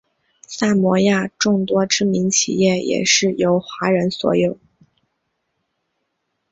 [0.47, 4.57] 萨摩亚众多知名企业也是由华人所有。